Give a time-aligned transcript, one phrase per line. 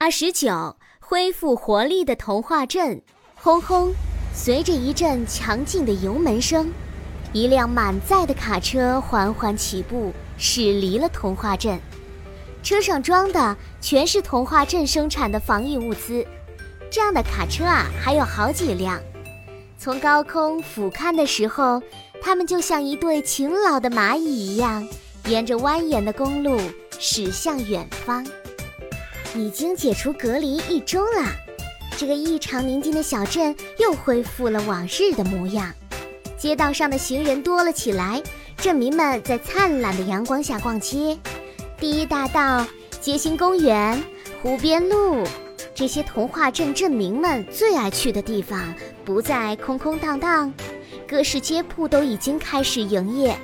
[0.00, 3.02] 二十九，恢复活力的童话镇。
[3.34, 3.92] 轰轰，
[4.32, 6.72] 随着一阵强劲的油门声，
[7.32, 11.80] 一辆满载的卡车缓缓起步，驶离了童话镇。
[12.62, 16.24] 车上装的全是童话镇生产的防疫物资。
[16.88, 19.00] 这样的卡车啊，还有好几辆。
[19.80, 21.82] 从高空俯瞰的时候，
[22.22, 24.88] 它们就像一对勤劳的蚂蚁一样，
[25.26, 26.56] 沿着蜿蜒的公路
[27.00, 28.24] 驶向远方。
[29.34, 31.24] 已经解除隔离一周了，
[31.96, 35.72] 这个异常宁静的小镇又恢复了往日的模样。
[36.36, 38.22] 街道上的行人多了起来，
[38.56, 41.18] 镇民们在灿烂的阳光下逛街。
[41.78, 42.66] 第一大道、
[43.00, 44.02] 街心公园、
[44.42, 45.24] 湖边路，
[45.74, 48.74] 这些童话镇镇民们最爱去的地方，
[49.04, 50.52] 不再空空荡荡。
[51.06, 53.36] 各式街铺都已经开始营业，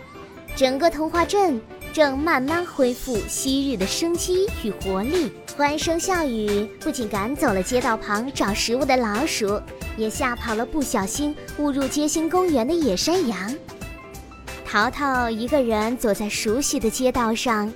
[0.57, 1.61] 整个童话镇
[1.95, 5.31] 正慢慢恢复昔日的生机与活力。
[5.57, 9.61] 欢声笑语不仅赶走了街道旁找食物的老鼠，
[9.97, 13.55] 也吓跑了不小心误入街心公园的野山羊。
[14.67, 17.73] 淘淘一个人走在熟悉的街道上，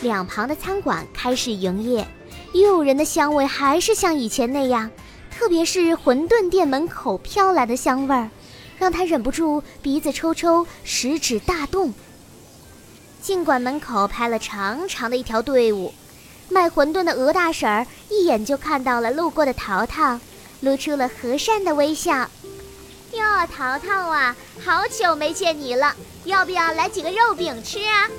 [0.00, 2.06] 两旁的餐馆开始营业，
[2.54, 4.90] 诱人的香味还是像以前那样，
[5.30, 8.30] 特别是馄饨店门口飘来的香味儿，
[8.78, 11.92] 让他忍不住鼻子抽抽，食指大动。
[13.24, 15.94] 尽管门口排了长长的一条队伍。
[16.50, 20.20] 卖馄饨的鹅大婶儿一眼就看到了路过的淘淘，
[20.60, 22.28] 露出了和善的微笑。
[23.12, 25.94] 哟，淘淘啊，好久没见你了，
[26.24, 28.10] 要不要来几个肉饼吃啊？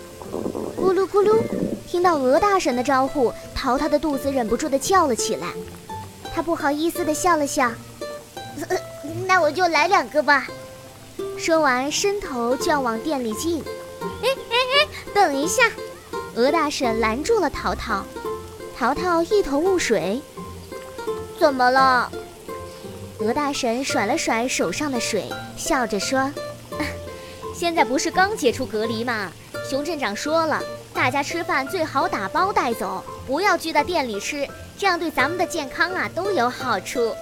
[0.76, 1.40] 咕噜咕噜，
[1.88, 5.50] 听到鹅大婶的招呼，淘淘的肚子忍不住的叫了起来。
[6.34, 7.72] 他不好意思的笑了笑，
[9.28, 10.48] 那我就来两个吧。
[11.38, 13.64] 说完，伸头就要往店里进。
[15.16, 15.64] 等一下。
[16.36, 18.04] 鹅大婶拦住了淘淘，
[18.78, 20.22] 淘淘一头雾水，
[21.40, 22.12] 怎么了？
[23.20, 26.30] 鹅大婶甩了甩手上的水，笑着说
[27.56, 29.32] ：“现在不是刚解除隔离吗？
[29.70, 30.62] 熊镇长说了，
[30.94, 34.46] 大家吃饭最好打包带走，不要聚在店里吃，
[34.78, 37.16] 这样对咱们的健康啊都有好处。”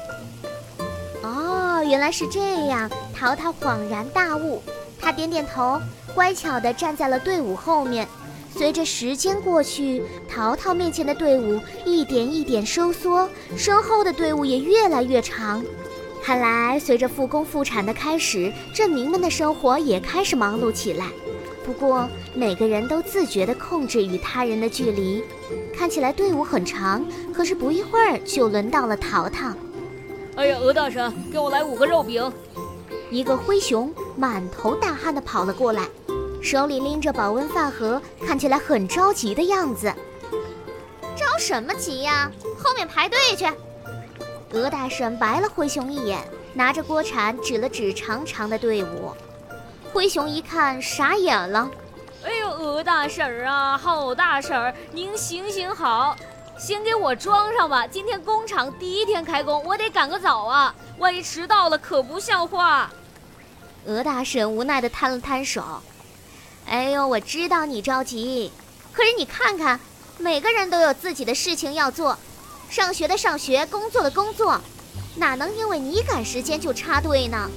[1.22, 4.64] 哦，原来是这样，淘淘恍然大悟，
[5.04, 5.82] 他点点头，
[6.16, 8.08] 乖巧地站在了队伍后面。
[8.56, 13.28] 随着时间过去，淘淘面前的队伍一点一点收缩，
[13.58, 15.62] 身后的队伍也越来越长。
[16.24, 21.08] 看来，随着复工复产的开始，镇民们的生活也开始忙碌起来。
[21.66, 25.22] 不过，每个人都自觉地控制与他人的距离。
[25.76, 29.52] 看起来队伍很长，可是不一会儿就轮到了淘淘。
[30.36, 32.32] 哎呀，鹅大婶，给我来五个肉饼！
[33.10, 35.88] 一个灰熊满头大汗地跑了过来。
[36.42, 39.94] 手里拎着保温饭盒，看起来很着急的样子。
[41.16, 42.30] 着什么急呀？
[42.62, 43.46] 后面排队去！
[44.52, 46.20] 鹅大婶白了灰熊一眼，
[46.54, 49.12] 拿着锅铲指了指长长的队伍。
[49.94, 51.70] 灰熊一看，傻眼了。
[52.26, 56.16] 哎呦，鹅大婶儿啊，好大婶儿，您行行好，
[56.58, 57.88] 先给我装上吧。
[57.88, 62.92] 今天工厂第一天开工，我得赶个早啊，万一迟到了可不像话。
[63.86, 65.64] 鹅大婶无奈地摊了摊手。
[66.66, 68.52] 哎呦，我知道你着急，
[68.92, 69.80] 可是你看看，
[70.18, 72.18] 每个人都有自己的事情要做，
[72.70, 74.60] 上学的上学，工作的工作，
[75.18, 77.50] 哪能因为你赶时间就插队呢？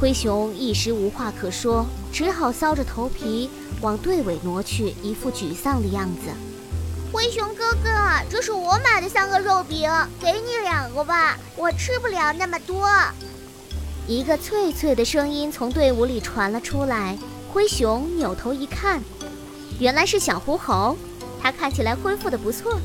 [0.00, 3.50] 灰熊一时无话可说，只好搔着头皮
[3.82, 6.30] 往队尾挪去，一副沮丧的样子。
[7.12, 7.90] 灰熊哥哥，
[8.30, 12.88] 这是我买的三个肉饼，给你两个吧，我吃不了那么多。
[14.06, 17.16] 一个脆脆的声音从队伍里传了出来。
[17.52, 19.02] 灰熊扭头一看，
[19.80, 20.96] 原来是小狐猴，
[21.42, 22.78] 它看起来恢复的不错。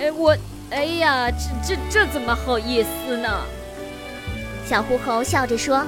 [0.00, 0.36] 哎，我，
[0.70, 3.28] 哎呀，这这这怎么好意思呢？
[4.68, 5.84] 小狐猴笑着说：“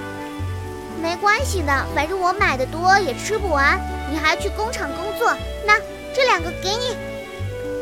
[1.02, 3.80] 没关系的，反正我买的多也吃不完，
[4.12, 5.34] 你还去工厂工作，
[5.66, 5.76] 那
[6.14, 6.96] 这两个给你。”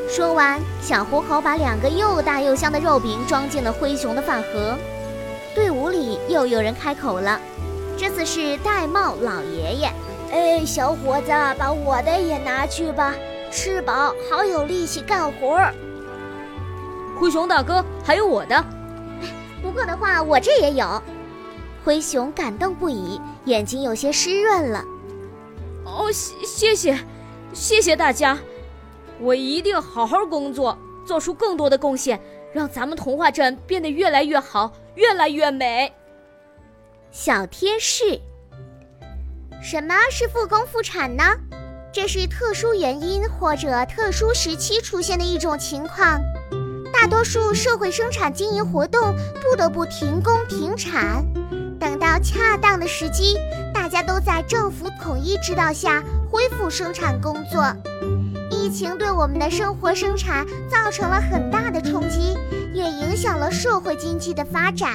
[0.08, 4.78] 说完，小狐猴把两个又大又香的肉饼装进了灰熊的饭盒。
[5.56, 7.41] 队伍里又有人开口了。
[7.97, 9.91] 这次是戴帽老爷爷，
[10.30, 13.14] 哎，小伙子，把我的也拿去吧，
[13.50, 15.58] 吃饱好有力气干活。
[17.18, 18.62] 灰熊大哥，还有我的，
[19.62, 21.03] 不过的话，我这也有。
[21.82, 24.84] 灰熊感动不已，眼睛有些湿润了。
[25.86, 26.98] 哦，谢谢谢，
[27.54, 28.36] 谢谢大家，
[29.18, 30.76] 我一定好好工作，
[31.06, 32.20] 做出更多的贡献，
[32.53, 35.93] 让咱们童话镇变得越来越好，越来越美。
[37.10, 38.21] 小贴士：
[39.63, 41.22] 什么是复工复产呢？
[41.93, 46.21] 这是特殊原因或者特殊时期出现的一种情况。
[46.93, 51.25] 大多数社会生产经营活动不得不停工停产，
[51.78, 53.37] 等到恰当的时机，
[53.72, 57.63] 大家都在政府统一指导下恢复生产工作。
[58.66, 62.36] 疫情对我们的生活生产造成了很大的冲击，
[62.74, 64.91] 也影响了社会经济的发展。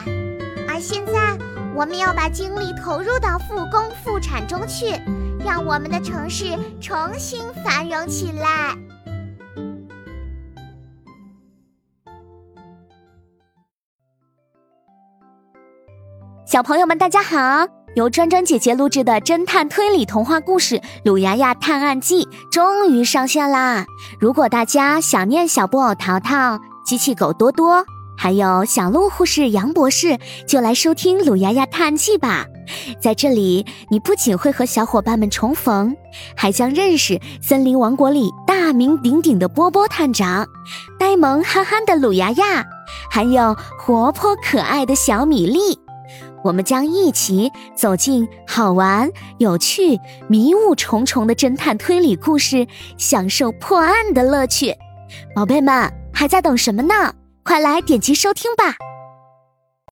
[0.68, 1.38] 而现在，
[1.74, 4.88] 我们要把精力投入到复工复产中去，
[5.40, 6.48] 让我们的城市
[6.82, 8.76] 重新繁荣起来。
[16.46, 17.81] 小朋友们，大家好！
[17.96, 23.86] 由专专姐姐录制的侦探推理童话故事《鲁牙牙探案记》终于上线啦！
[24.18, 27.84] 如果大家想念小布偶淘淘、机器狗多多，
[28.18, 30.18] 还有小鹿护士杨博士，
[30.48, 32.46] 就来收听《鲁牙牙探案记》吧。
[33.02, 35.94] 在这里，你不仅会和小伙伴们重逢，
[36.38, 40.48] 还将认识森林王国里大名鼎鼎的波波探长、
[40.98, 42.66] 呆萌憨憨的鲁牙牙，
[43.12, 45.78] 还有活泼可爱的小米粒。
[46.44, 52.68] 我们将一起走进好玩、有趣、迷雾重重的侦探推理故事，
[52.98, 54.76] 享受破案的乐趣。
[55.36, 57.14] 宝贝们还在等什么呢？
[57.44, 58.76] 快来点击收听吧！